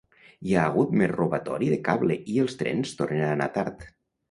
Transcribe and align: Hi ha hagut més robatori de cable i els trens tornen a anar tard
Hi 0.45 0.53
ha 0.53 0.63
hagut 0.69 0.95
més 1.01 1.11
robatori 1.11 1.69
de 1.75 1.79
cable 1.89 2.19
i 2.37 2.41
els 2.47 2.59
trens 2.63 2.97
tornen 3.03 3.25
a 3.29 3.31
anar 3.37 3.53
tard 3.61 3.89